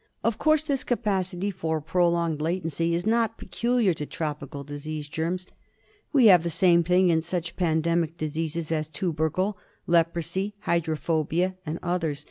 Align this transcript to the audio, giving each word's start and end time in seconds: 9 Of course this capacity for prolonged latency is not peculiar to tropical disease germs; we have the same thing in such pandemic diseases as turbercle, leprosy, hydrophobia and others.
9 0.23 0.29
Of 0.33 0.37
course 0.39 0.63
this 0.63 0.83
capacity 0.83 1.51
for 1.51 1.79
prolonged 1.79 2.41
latency 2.41 2.95
is 2.95 3.05
not 3.05 3.37
peculiar 3.37 3.93
to 3.93 4.05
tropical 4.07 4.63
disease 4.63 5.07
germs; 5.07 5.45
we 6.11 6.25
have 6.25 6.41
the 6.41 6.49
same 6.49 6.81
thing 6.81 7.09
in 7.09 7.21
such 7.21 7.55
pandemic 7.55 8.17
diseases 8.17 8.71
as 8.71 8.89
turbercle, 8.89 9.57
leprosy, 9.85 10.55
hydrophobia 10.61 11.53
and 11.67 11.77
others. 11.83 12.19